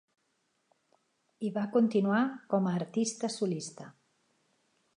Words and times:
i 1.49 1.51
va 1.57 1.65
continuar 1.75 2.21
com 2.53 2.71
a 2.71 2.73
artista 2.81 3.29
solista. 3.35 3.87